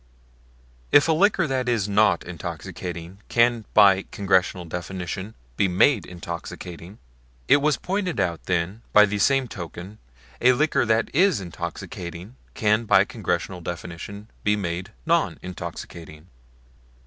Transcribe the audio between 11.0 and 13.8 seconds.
is intoxicating can by Congressional